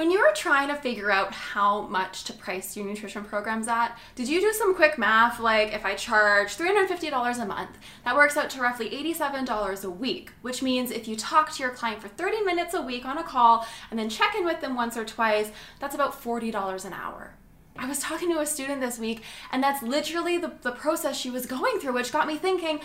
When 0.00 0.10
you 0.10 0.20
were 0.20 0.32
trying 0.34 0.68
to 0.68 0.76
figure 0.76 1.10
out 1.10 1.34
how 1.34 1.82
much 1.82 2.24
to 2.24 2.32
price 2.32 2.74
your 2.74 2.86
nutrition 2.86 3.22
programs 3.22 3.68
at, 3.68 3.98
did 4.14 4.30
you 4.30 4.40
do 4.40 4.50
some 4.50 4.74
quick 4.74 4.96
math 4.96 5.38
like 5.38 5.74
if 5.74 5.84
I 5.84 5.94
charge 5.94 6.56
$350 6.56 7.38
a 7.38 7.44
month, 7.44 7.76
that 8.06 8.16
works 8.16 8.34
out 8.38 8.48
to 8.48 8.62
roughly 8.62 8.88
$87 8.88 9.84
a 9.84 9.90
week, 9.90 10.30
which 10.40 10.62
means 10.62 10.90
if 10.90 11.06
you 11.06 11.16
talk 11.16 11.52
to 11.52 11.62
your 11.62 11.72
client 11.72 12.00
for 12.00 12.08
30 12.08 12.40
minutes 12.44 12.72
a 12.72 12.80
week 12.80 13.04
on 13.04 13.18
a 13.18 13.22
call 13.22 13.66
and 13.90 13.98
then 13.98 14.08
check 14.08 14.34
in 14.34 14.46
with 14.46 14.62
them 14.62 14.74
once 14.74 14.96
or 14.96 15.04
twice, 15.04 15.52
that's 15.80 15.94
about 15.94 16.18
$40 16.18 16.86
an 16.86 16.94
hour. 16.94 17.34
I 17.76 17.86
was 17.86 17.98
talking 17.98 18.30
to 18.32 18.40
a 18.40 18.46
student 18.46 18.80
this 18.80 18.98
week, 18.98 19.22
and 19.52 19.62
that's 19.62 19.82
literally 19.82 20.38
the, 20.38 20.52
the 20.62 20.72
process 20.72 21.18
she 21.18 21.30
was 21.30 21.44
going 21.44 21.78
through, 21.78 21.92
which 21.92 22.10
got 22.10 22.26
me 22.26 22.36
thinking 22.36 22.80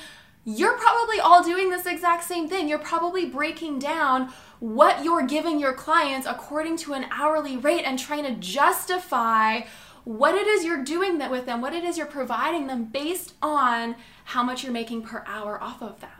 you're 0.45 0.77
probably 0.77 1.19
all 1.19 1.43
doing 1.43 1.71
this 1.71 1.87
exact 1.87 2.23
same 2.23 2.47
thing. 2.47 2.69
You're 2.69 2.77
probably 2.77 3.25
breaking 3.25 3.79
down 3.79 4.31
what 4.59 5.03
you're 5.03 5.25
giving 5.25 5.59
your 5.59 5.73
clients 5.73 6.27
according 6.27 6.77
to 6.77 6.93
an 6.93 7.07
hourly 7.11 7.57
rate 7.57 7.83
and 7.83 7.97
trying 7.97 8.23
to 8.23 8.35
justify 8.35 9.61
what 10.03 10.35
it 10.35 10.45
is 10.45 10.63
you're 10.63 10.83
doing 10.83 11.17
that 11.17 11.31
with 11.31 11.47
them, 11.47 11.61
what 11.61 11.73
it 11.73 11.83
is 11.83 11.97
you're 11.97 12.05
providing 12.05 12.67
them 12.67 12.85
based 12.85 13.33
on 13.41 13.95
how 14.25 14.43
much 14.43 14.63
you're 14.63 14.71
making 14.71 15.01
per 15.01 15.23
hour 15.25 15.61
off 15.61 15.81
of 15.81 15.99
them. 15.99 16.11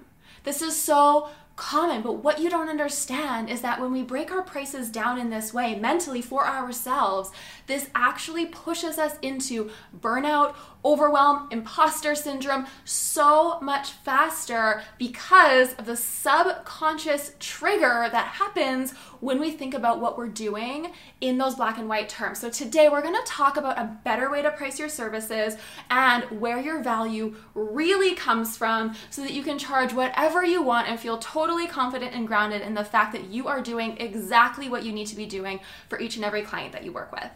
This 0.44 0.64
is 0.64 0.76
so 0.76 1.30
common, 1.56 2.02
but 2.02 2.24
what 2.24 2.40
you 2.40 2.50
don't 2.50 2.70
understand 2.70 3.50
is 3.50 3.62
that 3.62 3.80
when 3.80 3.92
we 3.92 4.04
break 4.04 4.32
our 4.32 4.42
prices 4.42 4.90
down 4.90 5.18
in 5.18 5.30
this 5.30 5.54
way 5.54 5.76
mentally 5.76 6.22
for 6.22 6.46
ourselves, 6.46 7.32
this 7.68 7.90
actually 7.96 8.46
pushes 8.46 8.98
us 8.98 9.18
into 9.22 9.70
burnout 9.98 10.56
overwhelm, 10.86 11.48
imposter 11.50 12.14
syndrome 12.14 12.68
so 12.84 13.60
much 13.60 13.92
faster 13.92 14.84
because 15.00 15.74
of 15.74 15.86
the 15.88 15.98
subconscious 15.98 17.34
trigger 17.40 18.08
that 18.12 18.28
happens 18.28 18.94
when 19.20 19.40
we 19.40 19.50
think 19.50 19.74
about 19.74 20.00
what 20.00 20.16
we're 20.16 20.28
doing 20.28 20.92
in 21.22 21.40
those 21.40 21.56
black 21.56 21.80
and 21.80 21.90
white 21.90 22.08
terms. 22.08 22.40
So, 22.40 22.50
today 22.52 22.88
we're 22.88 23.02
gonna 23.02 23.18
talk 23.26 23.58
about 23.58 23.80
a 23.80 23.98
better 24.04 24.30
way 24.30 24.44
to 24.44 24.52
price 24.52 24.78
your 24.78 24.90
services 24.90 25.58
and 25.90 26.24
where 26.40 26.60
your 26.60 26.84
value 26.84 27.36
really 27.56 28.14
comes 28.14 28.56
from 28.56 28.94
so 29.10 29.24
that 29.24 29.34
you 29.34 29.42
can 29.42 29.58
charge 29.58 29.92
whatever 29.92 30.46
you 30.46 30.62
want 30.62 30.88
and 30.88 31.00
feel 31.00 31.18
totally 31.18 31.45
confident 31.76 32.16
and 32.16 32.26
grounded 32.26 32.62
in 32.62 32.74
the 32.74 32.86
fact 32.86 33.12
that 33.12 33.26
you 33.26 33.50
are 33.50 33.62
doing 33.62 33.98
exactly 34.00 34.70
what 34.70 34.86
you 34.86 34.94
need 34.94 35.08
to 35.08 35.16
be 35.16 35.26
doing 35.26 35.60
for 35.90 36.00
each 36.00 36.16
and 36.16 36.24
every 36.24 36.42
client 36.42 36.72
that 36.72 36.86
you 36.86 36.92
work 36.94 37.12
with. 37.12 37.30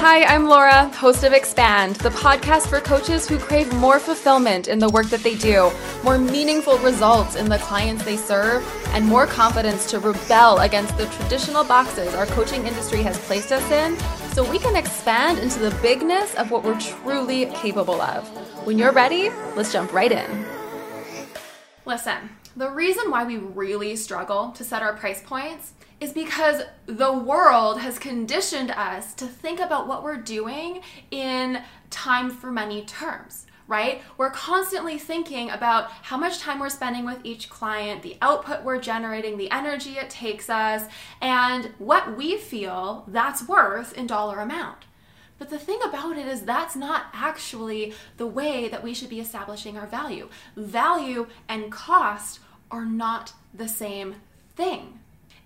Hi, 0.00 0.24
I'm 0.24 0.46
Laura, 0.46 0.88
host 0.88 1.22
of 1.22 1.32
Expand, 1.32 1.96
the 1.96 2.10
podcast 2.10 2.66
for 2.66 2.80
coaches 2.80 3.28
who 3.28 3.38
crave 3.38 3.72
more 3.74 4.00
fulfillment 4.00 4.66
in 4.66 4.80
the 4.80 4.88
work 4.88 5.06
that 5.06 5.22
they 5.22 5.36
do, 5.36 5.70
more 6.02 6.18
meaningful 6.18 6.78
results 6.78 7.36
in 7.36 7.48
the 7.48 7.58
clients 7.58 8.04
they 8.04 8.16
serve, 8.16 8.64
and 8.88 9.04
more 9.04 9.26
confidence 9.26 9.88
to 9.90 10.00
rebel 10.00 10.58
against 10.58 10.96
the 10.98 11.06
traditional 11.06 11.62
boxes 11.62 12.12
our 12.14 12.26
coaching 12.26 12.66
industry 12.66 13.02
has 13.04 13.16
placed 13.26 13.52
us 13.52 13.70
in 13.70 13.96
so 14.32 14.42
we 14.50 14.58
can 14.58 14.74
expand 14.74 15.38
into 15.38 15.60
the 15.60 15.70
bigness 15.80 16.34
of 16.34 16.50
what 16.50 16.64
we're 16.64 16.80
truly 16.80 17.46
capable 17.46 18.00
of. 18.00 18.26
When 18.66 18.78
you're 18.78 18.92
ready, 18.92 19.30
let's 19.54 19.72
jump 19.72 19.92
right 19.92 20.10
in. 20.10 20.57
Listen, 21.88 22.28
the 22.54 22.68
reason 22.68 23.10
why 23.10 23.24
we 23.24 23.38
really 23.38 23.96
struggle 23.96 24.50
to 24.50 24.62
set 24.62 24.82
our 24.82 24.92
price 24.92 25.22
points 25.22 25.72
is 26.00 26.12
because 26.12 26.60
the 26.84 27.14
world 27.14 27.80
has 27.80 27.98
conditioned 27.98 28.70
us 28.72 29.14
to 29.14 29.26
think 29.26 29.58
about 29.58 29.88
what 29.88 30.04
we're 30.04 30.18
doing 30.18 30.82
in 31.10 31.62
time 31.88 32.30
for 32.30 32.52
money 32.52 32.84
terms 32.84 33.46
right? 33.66 34.00
We're 34.16 34.30
constantly 34.30 34.96
thinking 34.98 35.50
about 35.50 35.90
how 35.90 36.16
much 36.16 36.38
time 36.38 36.58
we're 36.58 36.70
spending 36.70 37.04
with 37.04 37.18
each 37.22 37.50
client, 37.50 38.02
the 38.02 38.16
output 38.22 38.64
we're 38.64 38.80
generating, 38.80 39.36
the 39.36 39.50
energy 39.50 39.98
it 39.98 40.08
takes 40.08 40.48
us, 40.48 40.90
and 41.20 41.74
what 41.76 42.16
we 42.16 42.38
feel 42.38 43.04
that's 43.08 43.46
worth 43.46 43.92
in 43.92 44.06
dollar 44.06 44.40
amount. 44.40 44.86
But 45.38 45.50
the 45.50 45.58
thing 45.58 45.78
about 45.84 46.18
it 46.18 46.26
is, 46.26 46.42
that's 46.42 46.74
not 46.74 47.06
actually 47.12 47.94
the 48.16 48.26
way 48.26 48.68
that 48.68 48.82
we 48.82 48.92
should 48.92 49.08
be 49.08 49.20
establishing 49.20 49.78
our 49.78 49.86
value. 49.86 50.28
Value 50.56 51.28
and 51.48 51.70
cost 51.70 52.40
are 52.70 52.84
not 52.84 53.32
the 53.54 53.68
same 53.68 54.16
thing. 54.56 54.98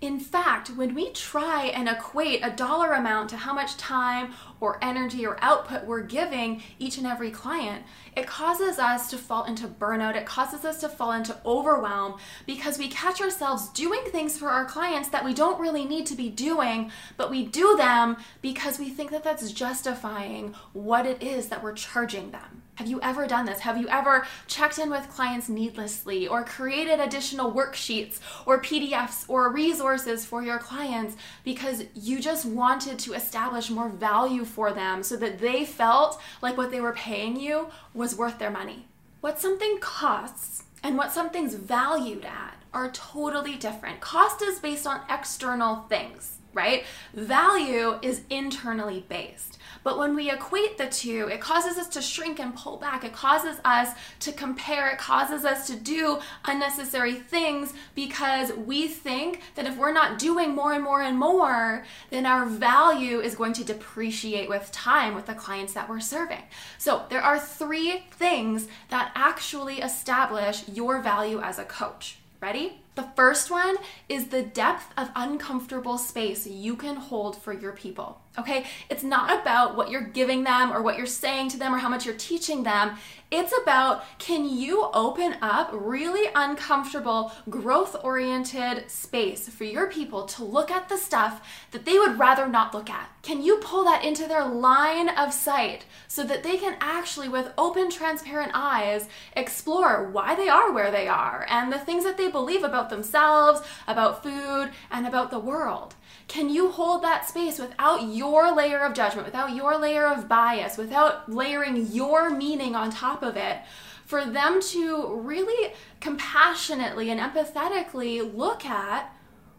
In 0.03 0.19
fact, 0.19 0.67
when 0.71 0.95
we 0.95 1.11
try 1.11 1.67
and 1.67 1.87
equate 1.87 2.41
a 2.43 2.49
dollar 2.49 2.91
amount 2.91 3.29
to 3.29 3.37
how 3.37 3.53
much 3.53 3.77
time 3.77 4.33
or 4.59 4.77
energy 4.81 5.25
or 5.25 5.37
output 5.41 5.85
we're 5.85 6.01
giving 6.01 6.61
each 6.77 6.97
and 6.97 7.07
every 7.07 7.31
client, 7.31 7.85
it 8.13 8.27
causes 8.27 8.79
us 8.79 9.09
to 9.11 9.17
fall 9.17 9.45
into 9.45 9.65
burnout. 9.65 10.17
It 10.17 10.25
causes 10.25 10.65
us 10.65 10.81
to 10.81 10.89
fall 10.89 11.13
into 11.13 11.37
overwhelm 11.45 12.19
because 12.45 12.77
we 12.77 12.89
catch 12.89 13.21
ourselves 13.21 13.69
doing 13.69 14.01
things 14.07 14.37
for 14.37 14.49
our 14.49 14.65
clients 14.65 15.07
that 15.07 15.23
we 15.23 15.33
don't 15.33 15.61
really 15.61 15.85
need 15.85 16.05
to 16.07 16.15
be 16.15 16.27
doing, 16.27 16.91
but 17.15 17.31
we 17.31 17.45
do 17.45 17.77
them 17.77 18.17
because 18.41 18.79
we 18.79 18.89
think 18.89 19.09
that 19.11 19.23
that's 19.23 19.53
justifying 19.53 20.53
what 20.73 21.05
it 21.05 21.23
is 21.23 21.47
that 21.47 21.63
we're 21.63 21.71
charging 21.71 22.31
them. 22.31 22.62
Have 22.75 22.87
you 22.87 22.99
ever 23.01 23.27
done 23.27 23.45
this? 23.45 23.59
Have 23.59 23.77
you 23.77 23.87
ever 23.87 24.25
checked 24.47 24.79
in 24.79 24.89
with 24.89 25.09
clients 25.09 25.47
needlessly 25.47 26.27
or 26.27 26.43
created 26.43 26.99
additional 26.99 27.51
worksheets 27.51 28.19
or 28.47 28.59
PDFs 28.59 29.25
or 29.27 29.51
resources 29.51 30.25
for 30.25 30.41
your 30.41 30.57
clients 30.57 31.15
because 31.43 31.83
you 31.93 32.19
just 32.19 32.45
wanted 32.45 32.97
to 32.99 33.13
establish 33.13 33.69
more 33.69 33.89
value 33.89 34.43
for 34.43 34.73
them 34.73 35.03
so 35.03 35.15
that 35.17 35.37
they 35.37 35.65
felt 35.65 36.19
like 36.41 36.57
what 36.57 36.71
they 36.71 36.81
were 36.81 36.93
paying 36.93 37.39
you 37.39 37.67
was 37.93 38.15
worth 38.15 38.39
their 38.39 38.49
money? 38.49 38.87
What 39.21 39.39
something 39.39 39.77
costs 39.79 40.63
and 40.81 40.97
what 40.97 41.13
something's 41.13 41.53
valued 41.53 42.25
at 42.25 42.55
are 42.73 42.89
totally 42.89 43.55
different. 43.55 44.01
Cost 44.01 44.41
is 44.41 44.59
based 44.59 44.87
on 44.87 45.01
external 45.09 45.83
things, 45.89 46.39
right? 46.53 46.85
Value 47.13 47.99
is 48.01 48.21
internally 48.29 49.05
based. 49.09 49.59
But 49.83 49.97
when 49.97 50.15
we 50.15 50.31
equate 50.31 50.77
the 50.77 50.87
two, 50.87 51.27
it 51.31 51.41
causes 51.41 51.77
us 51.77 51.87
to 51.89 52.01
shrink 52.01 52.39
and 52.39 52.55
pull 52.55 52.77
back. 52.77 53.03
It 53.03 53.13
causes 53.13 53.59
us 53.65 53.89
to 54.21 54.31
compare. 54.31 54.89
It 54.89 54.97
causes 54.97 55.43
us 55.43 55.67
to 55.67 55.75
do 55.75 56.19
unnecessary 56.45 57.15
things 57.15 57.73
because 57.93 58.53
we 58.53 58.87
think 58.87 59.41
that 59.55 59.65
if 59.65 59.77
we're 59.77 59.93
not 59.93 60.19
doing 60.19 60.55
more 60.55 60.73
and 60.73 60.83
more 60.83 61.01
and 61.01 61.17
more, 61.17 61.85
then 62.11 62.25
our 62.25 62.45
value 62.45 63.19
is 63.19 63.35
going 63.35 63.53
to 63.53 63.63
depreciate 63.63 64.47
with 64.47 64.71
time 64.71 65.15
with 65.15 65.25
the 65.25 65.33
clients 65.33 65.73
that 65.73 65.89
we're 65.89 65.99
serving. 65.99 66.43
So 66.77 67.03
there 67.09 67.21
are 67.21 67.39
three 67.39 68.05
things 68.11 68.67
that 68.89 69.11
actually 69.15 69.79
establish 69.79 70.67
your 70.69 71.01
value 71.01 71.41
as 71.41 71.59
a 71.59 71.65
coach. 71.65 72.19
Ready? 72.41 72.81
The 72.95 73.09
first 73.15 73.49
one 73.49 73.77
is 74.07 74.27
the 74.27 74.43
depth 74.43 74.93
of 74.97 75.09
uncomfortable 75.15 75.97
space 75.97 76.45
you 76.45 76.75
can 76.75 76.95
hold 76.95 77.41
for 77.41 77.51
your 77.51 77.71
people. 77.71 78.21
Okay? 78.37 78.65
It's 78.89 79.03
not 79.03 79.41
about 79.41 79.75
what 79.75 79.91
you're 79.91 80.01
giving 80.01 80.43
them 80.43 80.71
or 80.71 80.81
what 80.81 80.97
you're 80.97 81.05
saying 81.05 81.49
to 81.49 81.57
them 81.57 81.73
or 81.73 81.77
how 81.77 81.89
much 81.89 82.05
you're 82.05 82.15
teaching 82.15 82.63
them. 82.63 82.97
It's 83.29 83.53
about 83.63 84.03
can 84.19 84.47
you 84.47 84.89
open 84.93 85.35
up 85.41 85.71
really 85.73 86.31
uncomfortable, 86.35 87.31
growth 87.49 87.95
oriented 88.03 88.89
space 88.91 89.49
for 89.49 89.63
your 89.63 89.87
people 89.89 90.25
to 90.25 90.43
look 90.43 90.69
at 90.69 90.87
the 90.87 90.97
stuff 90.97 91.41
that 91.71 91.85
they 91.85 91.97
would 91.97 92.19
rather 92.19 92.47
not 92.47 92.73
look 92.75 92.91
at? 92.91 93.09
Can 93.23 93.41
you 93.41 93.57
pull 93.57 93.85
that 93.85 94.03
into 94.03 94.27
their 94.27 94.45
line 94.45 95.09
of 95.09 95.33
sight 95.33 95.85
so 96.07 96.23
that 96.25 96.43
they 96.43 96.57
can 96.57 96.75
actually, 96.79 97.29
with 97.29 97.53
open, 97.57 97.89
transparent 97.89 98.51
eyes, 98.53 99.07
explore 99.35 100.09
why 100.11 100.35
they 100.35 100.49
are 100.49 100.71
where 100.71 100.91
they 100.91 101.07
are 101.07 101.45
and 101.49 101.71
the 101.71 101.79
things 101.79 102.03
that 102.03 102.17
they 102.17 102.29
believe 102.29 102.63
about 102.63 102.82
themselves, 102.89 103.61
about 103.87 104.23
food, 104.23 104.71
and 104.91 105.05
about 105.05 105.31
the 105.31 105.39
world? 105.39 105.95
Can 106.27 106.49
you 106.49 106.71
hold 106.71 107.03
that 107.03 107.27
space 107.27 107.59
without 107.59 108.07
your 108.13 108.55
layer 108.55 108.79
of 108.79 108.93
judgment, 108.93 109.25
without 109.25 109.55
your 109.55 109.77
layer 109.77 110.07
of 110.07 110.29
bias, 110.29 110.77
without 110.77 111.31
layering 111.31 111.87
your 111.87 112.29
meaning 112.29 112.75
on 112.75 112.91
top 112.91 113.23
of 113.23 113.35
it? 113.35 113.59
For 114.05 114.25
them 114.25 114.61
to 114.61 115.15
really 115.15 115.73
compassionately 115.99 117.09
and 117.09 117.19
empathetically 117.19 118.35
look 118.35 118.65
at 118.65 119.13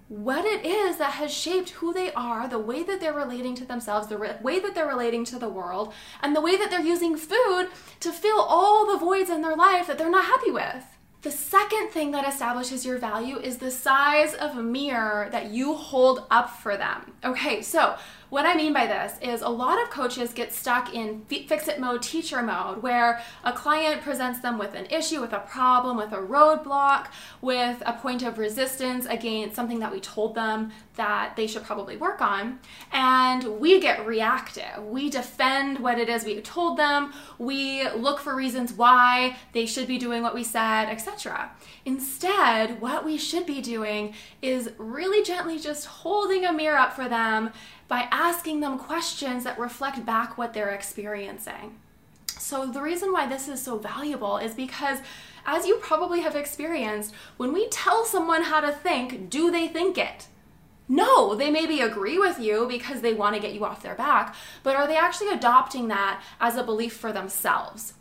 what 0.09 0.45
it 0.45 0.65
is 0.67 0.99
that 0.99 1.13
has 1.13 1.33
shaped 1.33 1.71
who 1.71 1.93
they 1.93 2.13
are, 2.13 2.47
the 2.47 2.59
way 2.59 2.83
that 2.83 3.01
they're 3.01 3.15
relating 3.15 3.55
to 3.55 3.65
themselves, 3.65 4.07
the 4.07 4.19
re- 4.19 4.37
way 4.43 4.61
that 4.61 4.75
they're 4.75 4.87
relating 4.87 5.25
to 5.25 5.39
the 5.39 5.49
world, 5.49 5.93
and 6.23 6.37
the 6.37 6.41
way 6.41 6.57
that 6.57 6.71
they're 6.71 6.81
using 6.81 7.17
food 7.17 7.69
to 8.01 8.13
fill 8.13 8.41
all 8.41 8.87
the 8.87 8.99
voids 8.99 9.31
in 9.31 9.41
their 9.41 9.57
life 9.57 9.87
that 9.87 9.97
they're 9.97 10.11
not 10.11 10.27
happy 10.27 10.51
with. 10.51 10.94
The 11.25 11.31
second 11.31 11.89
thing 11.89 12.11
that 12.11 12.29
establishes 12.29 12.85
your 12.85 12.99
value 12.99 13.39
is 13.39 13.57
the 13.57 13.71
size 13.71 14.35
of 14.35 14.59
a 14.59 14.63
mirror 14.63 15.31
that 15.33 15.47
you 15.47 15.75
hold 15.75 16.27
up 16.31 16.51
for 16.51 16.77
them. 16.77 17.15
Okay, 17.25 17.63
so 17.63 17.97
what 18.31 18.47
I 18.47 18.55
mean 18.55 18.73
by 18.73 18.87
this 18.87 19.15
is 19.21 19.43
a 19.43 19.49
lot 19.49 19.83
of 19.83 19.91
coaches 19.91 20.33
get 20.33 20.53
stuck 20.53 20.95
in 20.95 21.25
fix 21.29 21.69
it 21.69 21.79
mode, 21.79 22.03
teacher 22.03 22.43
mode, 22.43 22.83
where 22.83 23.21
a 23.45 23.53
client 23.53 24.03
presents 24.03 24.41
them 24.41 24.59
with 24.59 24.75
an 24.75 24.87
issue, 24.87 25.21
with 25.21 25.33
a 25.33 25.41
problem, 25.41 25.97
with 25.97 26.13
a 26.13 26.17
roadblock, 26.17 27.09
with 27.41 27.83
a 27.87 27.93
point 27.93 28.23
of 28.23 28.39
resistance 28.39 29.07
against 29.07 29.57
something 29.57 29.79
that 29.79 29.93
we 29.93 30.01
told 30.01 30.35
them 30.35 30.73
that 30.97 31.35
they 31.37 31.47
should 31.47 31.65
probably 31.65 31.97
work 31.97 32.21
on. 32.21 32.61
And 32.93 33.61
we 33.61 33.81
get 33.81 34.07
reactive. 34.07 34.85
We 34.85 35.11
defend 35.11 35.79
what 35.81 35.99
it 35.99 36.09
is 36.09 36.25
we 36.25 36.41
told 36.41 36.79
them. 36.79 37.13
We 37.39 37.89
look 37.91 38.21
for 38.21 38.35
reasons 38.35 38.73
why 38.73 39.37
they 39.53 39.67
should 39.67 39.89
be 39.89 39.99
doing 39.99 40.23
what 40.23 40.35
we 40.35 40.45
said, 40.45 40.87
etc. 40.87 41.51
Instead, 41.85 42.81
what 42.81 43.05
we 43.05 43.19
should 43.19 43.47
be 43.47 43.61
doing 43.61 44.15
is 44.41 44.71
really 44.79 45.23
gently 45.25 45.59
just 45.59 45.87
holding 45.87 46.45
a 46.45 46.53
mirror 46.53 46.79
up 46.79 46.95
for 46.95 47.09
them 47.09 47.51
by 47.89 48.09
asking 48.11 48.61
them 48.61 48.79
questions 48.79 49.45
that 49.45 49.59
reflect 49.59 50.05
back 50.05 50.37
what 50.39 50.55
they're 50.55 50.71
experiencing. 50.71 51.79
So, 52.39 52.67
the 52.67 52.83
reason 52.83 53.13
why 53.13 53.27
this 53.27 53.49
is 53.49 53.63
so 53.63 53.79
valuable 53.79 54.39
is 54.39 54.55
because, 54.55 54.99
as 55.47 55.67
you 55.67 55.77
probably 55.77 56.21
have 56.21 56.37
experienced, 56.37 57.15
when 57.37 57.53
we 57.53 57.69
tell 57.69 58.05
someone 58.05 58.43
how 58.43 58.61
to 58.61 58.73
think, 58.73 59.31
do 59.31 59.51
they 59.51 59.69
think 59.69 59.97
it? 59.99 60.27
No, 60.89 61.35
they 61.35 61.51
maybe 61.51 61.81
agree 61.81 62.19
with 62.19 62.39
you 62.39 62.67
because 62.69 63.01
they 63.01 63.15
want 63.15 63.35
to 63.35 63.41
get 63.41 63.55
you 63.55 63.65
off 63.65 63.83
their 63.83 63.95
back, 63.95 64.35
but 64.63 64.77
are 64.77 64.87
they 64.87 64.97
actually 64.97 65.31
adopting 65.31 65.89
that 65.89 66.23
as 66.41 66.57
a 66.57 66.65
belief 66.65 66.95
for 66.95 67.13
themselves? 67.13 67.95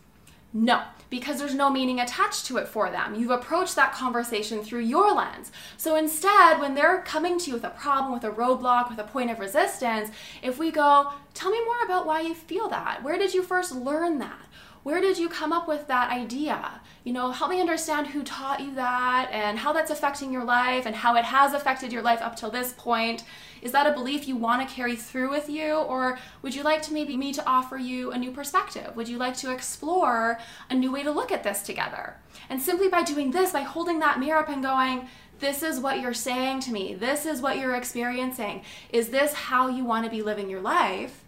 No, 0.56 0.84
because 1.10 1.40
there's 1.40 1.56
no 1.56 1.72
meaning 1.72 2.00
attached 2.00 2.46
to 2.46 2.58
it 2.58 2.68
for 2.68 2.92
them. 2.92 3.16
You've 3.16 3.32
approached 3.32 3.76
that 3.76 3.94
conversation 3.94 4.64
through 4.64 4.82
your 4.82 5.12
lens. 5.12 5.52
So 5.78 5.96
instead, 5.96 6.60
when 6.60 6.76
they're 6.76 7.02
coming 7.02 7.40
to 7.40 7.48
you 7.48 7.54
with 7.56 7.64
a 7.64 7.72
problem, 7.72 8.14
with 8.14 8.24
a 8.24 8.30
roadblock, 8.30 8.90
with 8.90 9.00
a 9.00 9.04
point 9.04 9.32
of 9.32 9.40
resistance, 9.40 10.12
if 10.44 10.60
we 10.60 10.70
go, 10.70 11.12
tell 11.34 11.50
me 11.50 11.64
more 11.66 11.84
about 11.84 12.06
why 12.06 12.22
you 12.22 12.36
feel 12.36 12.70
that. 12.70 13.04
Where 13.04 13.18
did 13.18 13.34
you 13.34 13.42
first 13.42 13.74
learn 13.74 14.20
that? 14.20 14.40
Where 14.84 15.00
did 15.00 15.18
you 15.18 15.30
come 15.30 15.54
up 15.54 15.66
with 15.66 15.88
that 15.88 16.12
idea? 16.12 16.82
You 17.06 17.14
know, 17.14 17.32
help 17.32 17.50
me 17.50 17.62
understand 17.62 18.08
who 18.08 18.22
taught 18.22 18.60
you 18.60 18.76
that 18.76 19.30
and 19.32 19.58
how 19.58 19.72
that's 19.72 19.92
affecting 19.92 20.32
your 20.32 20.44
life 20.44 20.86
and 20.86 20.94
how 20.94 21.16
it 21.16 21.24
has 21.24 21.54
affected 21.54 21.94
your 21.94 22.02
life 22.02 22.22
up 22.22 22.36
till 22.36 22.52
this 22.52 22.74
point. 22.78 23.24
Is 23.62 23.72
that 23.72 23.88
a 23.88 23.94
belief 23.94 24.28
you 24.28 24.36
want 24.36 24.68
to 24.68 24.76
carry 24.76 24.98
through 24.98 25.30
with 25.30 25.50
you 25.50 25.76
or 25.76 26.20
would 26.42 26.54
you 26.54 26.64
like 26.64 26.82
to 26.84 26.94
maybe 26.94 27.16
me 27.16 27.32
to 27.34 27.46
offer 27.46 27.78
you 27.78 28.12
a 28.12 28.18
new 28.18 28.32
perspective? 28.32 28.94
Would 28.98 29.08
you 29.08 29.18
like 29.18 29.38
to 29.38 29.54
explore 29.54 30.38
a 30.70 30.76
new 30.76 30.92
way 30.92 31.04
to 31.04 31.12
look 31.12 31.32
at 31.32 31.44
this 31.44 31.64
together? 31.64 32.18
And 32.50 32.62
simply 32.62 32.90
by 32.90 33.04
doing 33.04 33.32
this, 33.32 33.54
by 33.54 33.62
holding 33.62 34.00
that 34.00 34.20
mirror 34.20 34.40
up 34.40 34.50
and 34.50 34.62
going, 34.62 35.08
this 35.40 35.64
is 35.64 35.80
what 35.80 36.02
you're 36.02 36.14
saying 36.14 36.60
to 36.62 36.72
me. 36.72 36.94
This 36.94 37.26
is 37.26 37.42
what 37.42 37.58
you're 37.58 37.76
experiencing. 37.76 38.64
Is 38.92 39.10
this 39.10 39.34
how 39.34 39.70
you 39.70 39.86
want 39.86 40.04
to 40.04 40.12
be 40.12 40.22
living 40.22 40.50
your 40.50 40.62
life? 40.62 41.24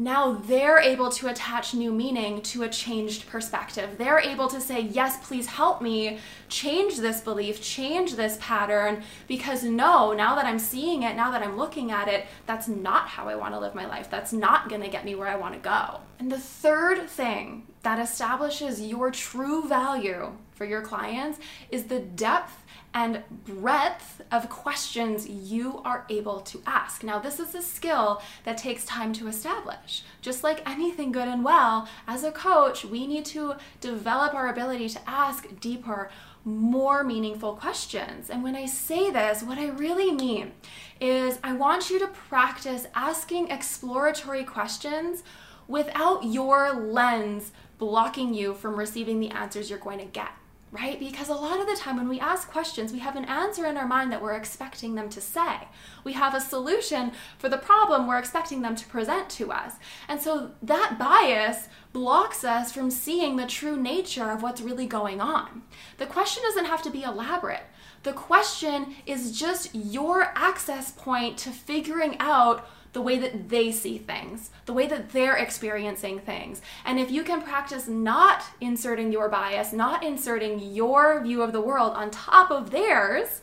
Now 0.00 0.32
they're 0.32 0.78
able 0.78 1.10
to 1.10 1.28
attach 1.28 1.74
new 1.74 1.92
meaning 1.92 2.40
to 2.40 2.62
a 2.62 2.68
changed 2.68 3.26
perspective. 3.26 3.96
They're 3.98 4.18
able 4.18 4.48
to 4.48 4.60
say, 4.60 4.80
Yes, 4.80 5.18
please 5.26 5.46
help 5.46 5.82
me 5.82 6.18
change 6.48 6.96
this 6.96 7.20
belief, 7.20 7.60
change 7.62 8.14
this 8.14 8.38
pattern, 8.40 9.02
because 9.28 9.62
no, 9.62 10.14
now 10.14 10.34
that 10.34 10.46
I'm 10.46 10.58
seeing 10.58 11.02
it, 11.02 11.16
now 11.16 11.30
that 11.30 11.42
I'm 11.42 11.58
looking 11.58 11.92
at 11.92 12.08
it, 12.08 12.26
that's 12.46 12.66
not 12.66 13.08
how 13.08 13.28
I 13.28 13.34
want 13.34 13.52
to 13.54 13.60
live 13.60 13.74
my 13.74 13.86
life. 13.86 14.10
That's 14.10 14.32
not 14.32 14.70
going 14.70 14.80
to 14.82 14.88
get 14.88 15.04
me 15.04 15.14
where 15.14 15.28
I 15.28 15.36
want 15.36 15.54
to 15.54 15.60
go. 15.60 16.00
And 16.18 16.32
the 16.32 16.38
third 16.38 17.08
thing 17.08 17.66
that 17.82 17.98
establishes 17.98 18.80
your 18.80 19.10
true 19.10 19.68
value 19.68 20.32
for 20.52 20.64
your 20.66 20.82
clients 20.82 21.38
is 21.70 21.84
the 21.84 22.00
depth 22.00 22.59
and 22.92 23.22
breadth 23.44 24.20
of 24.32 24.48
questions 24.48 25.28
you 25.28 25.80
are 25.84 26.04
able 26.08 26.40
to 26.40 26.60
ask. 26.66 27.04
Now, 27.04 27.18
this 27.18 27.38
is 27.38 27.54
a 27.54 27.62
skill 27.62 28.20
that 28.44 28.58
takes 28.58 28.84
time 28.84 29.12
to 29.14 29.28
establish. 29.28 30.02
Just 30.20 30.42
like 30.42 30.68
anything 30.68 31.12
good 31.12 31.28
and 31.28 31.44
well, 31.44 31.88
as 32.08 32.24
a 32.24 32.32
coach, 32.32 32.84
we 32.84 33.06
need 33.06 33.24
to 33.26 33.54
develop 33.80 34.34
our 34.34 34.48
ability 34.48 34.88
to 34.90 35.08
ask 35.08 35.48
deeper, 35.60 36.10
more 36.44 37.04
meaningful 37.04 37.54
questions. 37.54 38.30
And 38.30 38.42
when 38.42 38.56
I 38.56 38.66
say 38.66 39.10
this, 39.10 39.42
what 39.42 39.58
I 39.58 39.68
really 39.68 40.10
mean 40.10 40.52
is 41.00 41.38
I 41.44 41.52
want 41.52 41.90
you 41.90 41.98
to 42.00 42.08
practice 42.08 42.86
asking 42.94 43.50
exploratory 43.50 44.44
questions 44.44 45.22
without 45.68 46.24
your 46.24 46.72
lens 46.72 47.52
blocking 47.78 48.34
you 48.34 48.54
from 48.54 48.76
receiving 48.76 49.20
the 49.20 49.30
answers 49.30 49.70
you're 49.70 49.78
going 49.78 49.98
to 50.00 50.04
get 50.06 50.30
right? 50.72 51.00
Because 51.00 51.28
a 51.28 51.34
lot 51.34 51.60
of 51.60 51.66
the 51.66 51.74
time 51.74 51.96
when 51.96 52.08
we 52.08 52.20
ask 52.20 52.48
questions, 52.48 52.92
we 52.92 53.00
have 53.00 53.16
an 53.16 53.24
answer 53.24 53.66
in 53.66 53.76
our 53.76 53.86
mind 53.86 54.12
that 54.12 54.22
we're 54.22 54.34
expecting 54.34 54.94
them 54.94 55.08
to 55.10 55.20
say. 55.20 55.68
We 56.04 56.12
have 56.12 56.32
a 56.32 56.40
solution 56.40 57.10
for 57.38 57.48
the 57.48 57.58
problem 57.58 58.06
we're 58.06 58.18
expecting 58.18 58.62
them 58.62 58.76
to 58.76 58.86
present 58.86 59.28
to 59.30 59.50
us. 59.50 59.74
And 60.06 60.22
so 60.22 60.52
that 60.62 60.96
bias 60.98 61.68
blocks 61.92 62.44
us 62.44 62.70
from 62.70 62.90
seeing 62.90 63.36
the 63.36 63.46
true 63.46 63.76
nature 63.76 64.30
of 64.30 64.42
what's 64.42 64.60
really 64.60 64.86
going 64.86 65.20
on. 65.20 65.62
The 65.98 66.06
question 66.06 66.44
doesn't 66.44 66.66
have 66.66 66.82
to 66.82 66.90
be 66.90 67.02
elaborate. 67.02 67.64
The 68.04 68.12
question 68.12 68.94
is 69.06 69.38
just 69.38 69.74
your 69.74 70.32
access 70.36 70.92
point 70.92 71.36
to 71.38 71.50
figuring 71.50 72.16
out 72.20 72.66
the 72.92 73.00
way 73.00 73.18
that 73.18 73.48
they 73.48 73.70
see 73.70 73.98
things, 73.98 74.50
the 74.66 74.72
way 74.72 74.86
that 74.86 75.10
they're 75.10 75.36
experiencing 75.36 76.18
things. 76.18 76.60
And 76.84 76.98
if 76.98 77.10
you 77.10 77.22
can 77.22 77.42
practice 77.42 77.86
not 77.86 78.42
inserting 78.60 79.12
your 79.12 79.28
bias, 79.28 79.72
not 79.72 80.02
inserting 80.02 80.58
your 80.58 81.22
view 81.22 81.42
of 81.42 81.52
the 81.52 81.60
world 81.60 81.92
on 81.94 82.10
top 82.10 82.50
of 82.50 82.70
theirs, 82.70 83.40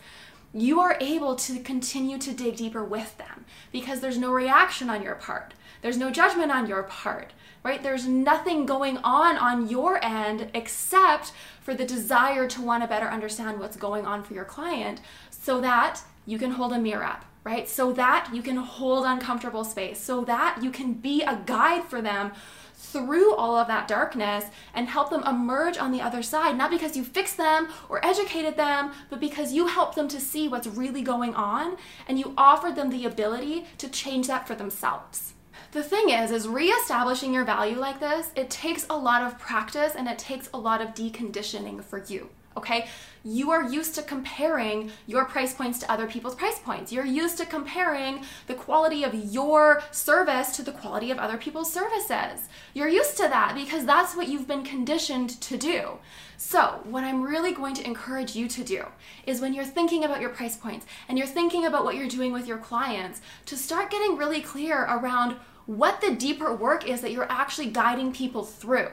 you 0.53 0.79
are 0.79 0.97
able 0.99 1.35
to 1.35 1.59
continue 1.59 2.17
to 2.17 2.33
dig 2.33 2.55
deeper 2.55 2.83
with 2.83 3.17
them 3.17 3.45
because 3.71 3.99
there's 3.99 4.17
no 4.17 4.31
reaction 4.31 4.89
on 4.89 5.01
your 5.03 5.15
part. 5.15 5.53
There's 5.81 5.97
no 5.97 6.09
judgment 6.09 6.51
on 6.51 6.67
your 6.67 6.83
part, 6.83 7.33
right? 7.63 7.81
There's 7.83 8.07
nothing 8.07 8.65
going 8.65 8.97
on 8.97 9.37
on 9.37 9.69
your 9.69 10.03
end 10.03 10.49
except 10.53 11.31
for 11.61 11.73
the 11.73 11.85
desire 11.85 12.47
to 12.47 12.61
want 12.61 12.83
to 12.83 12.87
better 12.87 13.07
understand 13.07 13.59
what's 13.59 13.77
going 13.77 14.05
on 14.05 14.23
for 14.23 14.33
your 14.33 14.45
client 14.45 15.01
so 15.29 15.61
that 15.61 16.01
you 16.25 16.37
can 16.37 16.51
hold 16.51 16.73
a 16.73 16.79
mirror 16.79 17.05
up 17.05 17.25
right? 17.47 17.69
So 17.69 17.93
that 17.93 18.29
you 18.33 18.41
can 18.41 18.57
hold 18.57 19.05
uncomfortable 19.05 19.63
space, 19.63 20.01
so 20.01 20.25
that 20.25 20.59
you 20.61 20.69
can 20.69 20.91
be 20.95 21.23
a 21.23 21.41
guide 21.45 21.85
for 21.85 22.01
them 22.01 22.33
through 22.75 23.33
all 23.35 23.55
of 23.55 23.67
that 23.67 23.87
darkness 23.87 24.43
and 24.73 24.89
help 24.89 25.09
them 25.09 25.23
emerge 25.25 25.77
on 25.77 25.93
the 25.93 26.01
other 26.01 26.21
side, 26.21 26.57
not 26.57 26.69
because 26.69 26.97
you 26.97 27.05
fixed 27.05 27.37
them 27.37 27.69
or 27.87 28.05
educated 28.05 28.57
them, 28.57 28.91
but 29.09 29.21
because 29.21 29.53
you 29.53 29.67
helped 29.67 29.95
them 29.95 30.09
to 30.09 30.19
see 30.19 30.49
what's 30.49 30.67
really 30.67 31.01
going 31.01 31.33
on 31.35 31.77
and 32.09 32.19
you 32.19 32.33
offered 32.37 32.75
them 32.75 32.89
the 32.89 33.05
ability 33.05 33.65
to 33.77 33.87
change 33.87 34.27
that 34.27 34.45
for 34.45 34.53
themselves. 34.53 35.33
The 35.71 35.83
thing 35.83 36.09
is, 36.09 36.31
is 36.31 36.49
reestablishing 36.49 37.33
your 37.33 37.45
value 37.45 37.79
like 37.79 38.01
this, 38.01 38.31
it 38.35 38.49
takes 38.49 38.85
a 38.89 38.97
lot 38.97 39.21
of 39.21 39.39
practice 39.39 39.95
and 39.95 40.07
it 40.09 40.19
takes 40.19 40.49
a 40.53 40.57
lot 40.57 40.81
of 40.81 40.89
deconditioning 40.89 41.81
for 41.81 42.03
you 42.03 42.29
okay? 42.57 42.87
You 43.23 43.51
are 43.51 43.69
used 43.69 43.95
to 43.95 44.01
comparing 44.01 44.91
your 45.05 45.25
price 45.25 45.53
points 45.53 45.79
to 45.79 45.91
other 45.91 46.07
people's 46.07 46.35
price 46.35 46.59
points. 46.59 46.91
You're 46.91 47.05
used 47.05 47.37
to 47.37 47.45
comparing 47.45 48.21
the 48.47 48.53
quality 48.53 49.03
of 49.03 49.13
your 49.13 49.81
service 49.91 50.55
to 50.55 50.63
the 50.63 50.71
quality 50.71 51.11
of 51.11 51.17
other 51.17 51.37
people's 51.37 51.71
services. 51.71 52.47
You're 52.73 52.87
used 52.87 53.17
to 53.17 53.23
that 53.23 53.55
because 53.55 53.85
that's 53.85 54.15
what 54.15 54.27
you've 54.27 54.47
been 54.47 54.63
conditioned 54.63 55.41
to 55.41 55.57
do. 55.57 55.99
So, 56.37 56.81
what 56.83 57.03
I'm 57.03 57.23
really 57.23 57.51
going 57.51 57.73
to 57.75 57.85
encourage 57.85 58.35
you 58.35 58.47
to 58.47 58.63
do 58.63 58.85
is 59.25 59.41
when 59.41 59.53
you're 59.53 59.65
thinking 59.65 60.03
about 60.03 60.21
your 60.21 60.29
price 60.29 60.55
points 60.55 60.85
and 61.09 61.17
you're 61.17 61.27
thinking 61.27 61.65
about 61.65 61.83
what 61.83 61.95
you're 61.95 62.07
doing 62.07 62.31
with 62.31 62.47
your 62.47 62.59
clients, 62.59 63.21
to 63.47 63.57
start 63.57 63.89
getting 63.89 64.17
really 64.17 64.41
clear 64.41 64.83
around 64.83 65.35
what 65.65 65.99
the 65.99 66.15
deeper 66.15 66.55
work 66.55 66.87
is 66.87 67.01
that 67.01 67.11
you're 67.11 67.29
actually 67.31 67.67
guiding 67.67 68.13
people 68.13 68.43
through 68.43 68.89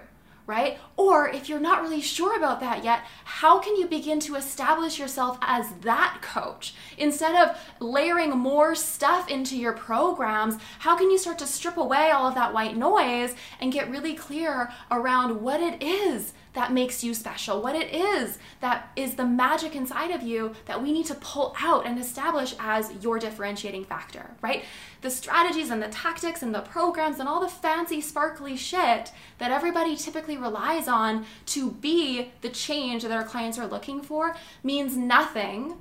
right? 0.47 0.79
Or 0.97 1.29
if 1.29 1.49
you're 1.49 1.61
not 1.61 1.83
really 1.83 2.01
sure 2.01 2.37
about 2.37 2.61
that 2.61 2.85
yet, 2.85 3.01
how 3.25 3.59
can 3.59 3.77
you 3.77 3.87
begin 3.87 4.21
to 4.21 4.37
establish 4.37 4.99
yourself 4.99 5.39
as 5.41 5.73
that 5.83 6.19
coach? 6.21 6.75
Instead 6.99 7.35
of 7.35 7.57
layering 7.81 8.31
more 8.31 8.75
stuff 8.75 9.29
into 9.29 9.57
your 9.57 9.73
programs, 9.73 10.59
how 10.81 10.97
can 10.97 11.11
you 11.11 11.19
start 11.19 11.39
to 11.39 11.47
strip 11.47 11.77
away 11.77 12.11
all 12.11 12.27
of 12.27 12.35
that 12.35 12.53
white 12.53 12.77
noise 12.77 13.35
and 13.61 13.73
get 13.73 13.91
really 13.91 14.15
clear 14.15 14.71
around 14.91 15.41
what 15.41 15.61
it 15.61 15.83
is 15.83 16.35
that 16.55 16.73
makes 16.73 17.05
you 17.05 17.15
special, 17.15 17.61
what 17.61 17.77
it 17.77 17.93
is 17.93 18.39
that 18.61 18.91
is 18.97 19.15
the 19.15 19.25
magic 19.25 19.77
inside 19.77 20.11
of 20.11 20.23
you 20.23 20.53
that 20.67 20.83
we 20.83 20.93
need 20.93 21.07
to 21.07 21.15
pull 21.17 21.55
out 21.61 21.87
and 21.87 21.99
establish 21.99 22.55
as 22.59 22.93
your 23.03 23.19
differentiating 23.19 23.85
factor, 23.85 24.31
right? 24.41 24.65
The 25.03 25.11
strategies 25.11 25.71
and 25.71 25.83
the 25.83 25.89
tactics 25.89 26.43
and 26.43 26.55
the 26.55 26.61
programs 26.61 27.19
and 27.19 27.29
all 27.29 27.41
the 27.41 27.49
fancy, 27.49 28.01
sparkly 28.01 28.57
shit 28.57 29.13
that 29.39 29.51
everybody 29.51 29.97
typically 29.97 30.37
relies 30.37 30.89
on 30.89 31.27
to 31.47 31.73
be 31.73 32.33
the 32.41 32.49
change 32.49 33.03
that 33.03 33.13
our 33.13 33.25
clients 33.25 33.59
are 33.59 33.67
looking 33.67 34.01
for 34.01 34.37
means 34.63 34.97
nothing 34.97 35.77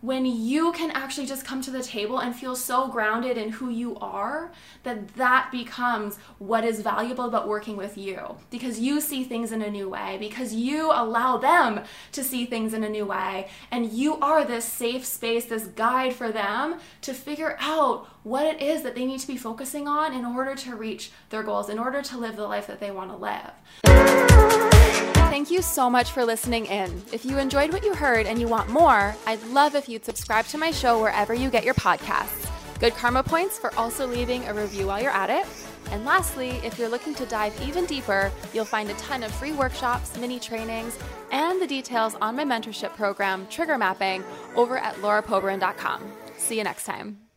when 0.00 0.24
you 0.24 0.70
can 0.72 0.92
actually 0.92 1.26
just 1.26 1.44
come 1.44 1.60
to 1.60 1.70
the 1.70 1.82
table 1.82 2.18
and 2.18 2.34
feel 2.34 2.54
so 2.54 2.86
grounded 2.86 3.36
in 3.36 3.50
who 3.50 3.68
you 3.68 3.96
are 3.98 4.52
that 4.84 5.14
that 5.14 5.50
becomes 5.50 6.16
what 6.38 6.64
is 6.64 6.80
valuable 6.82 7.24
about 7.24 7.48
working 7.48 7.76
with 7.76 7.98
you. 7.98 8.36
Because 8.50 8.78
you 8.78 9.00
see 9.00 9.24
things 9.24 9.50
in 9.50 9.60
a 9.60 9.70
new 9.70 9.88
way 9.88 10.16
because 10.20 10.54
you 10.54 10.90
allow 10.92 11.36
them 11.36 11.80
to 12.12 12.22
see 12.22 12.46
things 12.46 12.74
in 12.74 12.84
a 12.84 12.88
new 12.88 13.06
way 13.06 13.48
and 13.70 13.92
you 13.92 14.16
are 14.20 14.44
this 14.44 14.64
safe 14.64 15.04
space 15.04 15.46
this 15.46 15.66
guide 15.66 16.14
for 16.14 16.30
them 16.30 16.78
to 17.00 17.12
figure 17.12 17.56
out 17.58 18.06
what 18.22 18.46
it 18.46 18.62
is 18.62 18.82
that 18.82 18.94
they 18.94 19.04
need 19.04 19.20
to 19.20 19.26
be 19.26 19.36
focusing 19.36 19.88
on 19.88 20.12
in 20.12 20.24
order 20.24 20.54
to 20.54 20.76
reach 20.76 21.10
their 21.30 21.42
goals 21.42 21.68
in 21.68 21.78
order 21.78 22.02
to 22.02 22.16
live 22.16 22.36
the 22.36 22.46
life 22.46 22.66
that 22.66 22.80
they 22.80 22.90
want 22.90 23.10
to 23.10 23.16
live 23.16 24.77
Thank 25.30 25.50
you 25.50 25.60
so 25.60 25.90
much 25.90 26.10
for 26.10 26.24
listening 26.24 26.66
in. 26.66 27.02
If 27.12 27.24
you 27.24 27.38
enjoyed 27.38 27.70
what 27.70 27.84
you 27.84 27.94
heard 27.94 28.26
and 28.26 28.40
you 28.40 28.48
want 28.48 28.70
more, 28.70 29.14
I'd 29.26 29.42
love 29.48 29.74
if 29.74 29.88
you'd 29.88 30.04
subscribe 30.04 30.46
to 30.46 30.58
my 30.58 30.70
show 30.70 31.00
wherever 31.00 31.34
you 31.34 31.50
get 31.50 31.64
your 31.64 31.74
podcasts. 31.74 32.50
Good 32.80 32.94
karma 32.94 33.22
points 33.22 33.58
for 33.58 33.72
also 33.76 34.06
leaving 34.06 34.42
a 34.48 34.54
review 34.54 34.86
while 34.86 35.02
you're 35.02 35.10
at 35.10 35.28
it. 35.28 35.46
And 35.90 36.04
lastly, 36.06 36.60
if 36.64 36.78
you're 36.78 36.88
looking 36.88 37.14
to 37.14 37.26
dive 37.26 37.54
even 37.62 37.84
deeper, 37.84 38.32
you'll 38.54 38.64
find 38.64 38.90
a 38.90 38.94
ton 38.94 39.22
of 39.22 39.30
free 39.30 39.52
workshops, 39.52 40.18
mini 40.18 40.40
trainings, 40.40 40.98
and 41.30 41.60
the 41.60 41.66
details 41.66 42.16
on 42.22 42.34
my 42.34 42.44
mentorship 42.44 42.96
program, 42.96 43.46
Trigger 43.48 43.76
Mapping, 43.76 44.24
over 44.56 44.78
at 44.78 44.94
laurapoburan.com. 44.96 46.10
See 46.38 46.56
you 46.56 46.64
next 46.64 46.84
time. 46.84 47.27